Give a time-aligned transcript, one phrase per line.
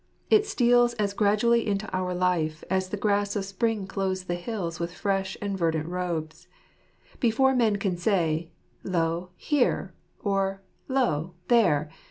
[0.31, 4.79] It steals as gradually into our life as the grass of spring clothes the hills
[4.79, 6.47] with fresh and verdant robes.
[7.19, 8.49] Before men can say,"
[8.97, 9.93] Lo, here!
[10.23, 11.91] or lo, there